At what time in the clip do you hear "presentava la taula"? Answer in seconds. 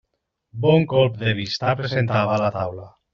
1.83-2.89